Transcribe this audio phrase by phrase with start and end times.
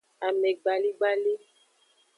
[0.27, 1.33] Amegbaligbali.